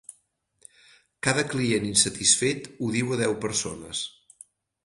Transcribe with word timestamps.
Cada 1.27 1.43
client 1.51 1.85
insatisfet 1.89 2.71
ho 2.79 2.91
diu 2.99 3.15
a 3.17 3.23
deu 3.25 3.37
persones. 3.45 4.05